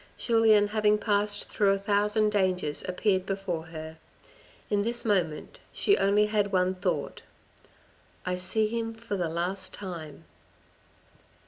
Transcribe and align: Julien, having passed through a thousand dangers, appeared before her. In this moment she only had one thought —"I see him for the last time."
Julien, 0.17 0.69
having 0.69 0.97
passed 0.97 1.45
through 1.47 1.69
a 1.69 1.77
thousand 1.77 2.31
dangers, 2.31 2.83
appeared 2.89 3.23
before 3.23 3.67
her. 3.67 3.99
In 4.67 4.81
this 4.81 5.05
moment 5.05 5.59
she 5.71 5.95
only 5.95 6.25
had 6.25 6.51
one 6.51 6.73
thought 6.73 7.21
—"I 8.25 8.33
see 8.33 8.65
him 8.65 8.95
for 8.95 9.15
the 9.15 9.29
last 9.29 9.75
time." 9.75 10.25